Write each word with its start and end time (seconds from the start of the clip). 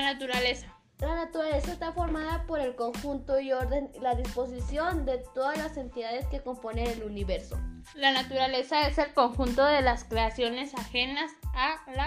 naturaleza. 0.00 0.76
La 0.98 1.14
naturaleza 1.14 1.72
está 1.72 1.92
formada 1.92 2.44
por 2.46 2.58
el 2.58 2.74
conjunto 2.74 3.38
y 3.38 3.52
orden, 3.52 3.90
la 4.00 4.14
disposición 4.14 5.04
de 5.04 5.18
todas 5.34 5.58
las 5.58 5.76
entidades 5.76 6.26
que 6.28 6.40
componen 6.40 6.86
el 6.86 7.02
universo. 7.02 7.60
La 7.94 8.12
naturaleza 8.12 8.88
es 8.88 8.96
el 8.96 9.12
conjunto 9.12 9.62
de 9.62 9.82
las 9.82 10.04
creaciones 10.04 10.74
ajenas 10.74 11.30
a 11.54 11.76
la 11.92 12.06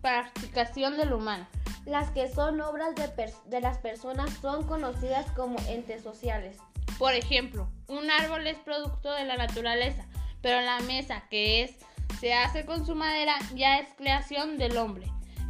practicación 0.00 0.96
del 0.96 1.12
humano. 1.12 1.46
Las 1.86 2.10
que 2.10 2.28
son 2.28 2.60
obras 2.60 2.96
de, 2.96 3.32
de 3.46 3.60
las 3.60 3.78
personas 3.78 4.30
son 4.40 4.66
conocidas 4.66 5.30
como 5.36 5.60
entes 5.68 6.02
sociales. 6.02 6.56
Por 6.98 7.14
ejemplo, 7.14 7.68
un 7.86 8.10
árbol 8.10 8.44
es 8.48 8.58
producto 8.58 9.12
de 9.12 9.24
la 9.24 9.36
naturaleza, 9.36 10.04
pero 10.42 10.60
la 10.62 10.80
mesa 10.80 11.28
que 11.30 11.62
es 11.62 11.76
se 12.18 12.34
hace 12.34 12.66
con 12.66 12.84
su 12.84 12.96
madera 12.96 13.36
ya 13.54 13.78
es 13.78 13.88
creación 13.94 14.58
del 14.58 14.78
hombre 14.78 15.06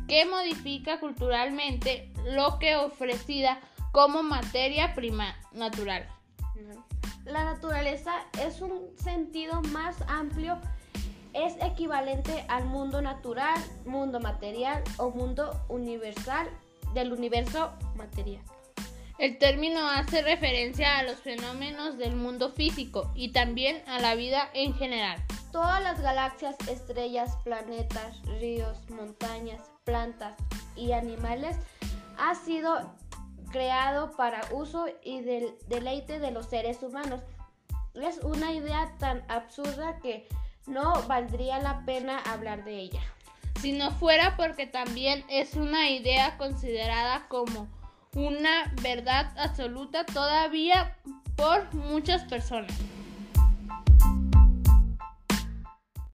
que 0.08 0.26
modifica 0.26 1.00
culturalmente 1.00 2.12
lo 2.26 2.58
que 2.58 2.76
ofrecida 2.76 3.60
como 3.92 4.22
materia 4.22 4.94
prima 4.94 5.36
natural. 5.52 6.08
La 7.24 7.44
naturaleza 7.44 8.12
es 8.44 8.60
un 8.60 8.90
sentido 8.96 9.62
más 9.72 9.96
amplio, 10.08 10.58
es 11.32 11.54
equivalente 11.62 12.44
al 12.48 12.64
mundo 12.66 13.00
natural, 13.00 13.58
mundo 13.86 14.20
material 14.20 14.82
o 14.98 15.10
mundo 15.10 15.64
universal 15.68 16.48
del 16.92 17.12
universo 17.12 17.72
material. 17.96 18.42
El 19.18 19.38
término 19.38 19.88
hace 19.88 20.22
referencia 20.22 20.98
a 20.98 21.02
los 21.04 21.16
fenómenos 21.16 21.96
del 21.98 22.16
mundo 22.16 22.50
físico 22.50 23.12
y 23.14 23.30
también 23.30 23.82
a 23.86 24.00
la 24.00 24.16
vida 24.16 24.50
en 24.54 24.74
general. 24.74 25.22
Todas 25.54 25.80
las 25.84 26.00
galaxias, 26.00 26.56
estrellas, 26.68 27.36
planetas, 27.44 28.20
ríos, 28.40 28.76
montañas, 28.90 29.60
plantas 29.84 30.34
y 30.74 30.90
animales 30.90 31.56
ha 32.18 32.34
sido 32.34 32.92
creado 33.52 34.10
para 34.16 34.40
uso 34.50 34.86
y 35.04 35.20
del 35.20 35.54
deleite 35.68 36.18
de 36.18 36.32
los 36.32 36.46
seres 36.46 36.82
humanos. 36.82 37.20
Es 37.94 38.18
una 38.24 38.50
idea 38.50 38.96
tan 38.98 39.22
absurda 39.30 40.00
que 40.00 40.26
no 40.66 41.00
valdría 41.04 41.60
la 41.60 41.84
pena 41.84 42.18
hablar 42.18 42.64
de 42.64 42.76
ella. 42.76 43.02
Si 43.60 43.70
no 43.70 43.92
fuera 43.92 44.36
porque 44.36 44.66
también 44.66 45.24
es 45.28 45.54
una 45.54 45.88
idea 45.88 46.36
considerada 46.36 47.28
como 47.28 47.68
una 48.16 48.74
verdad 48.82 49.32
absoluta 49.38 50.04
todavía 50.04 50.96
por 51.36 51.72
muchas 51.74 52.24
personas. 52.24 52.74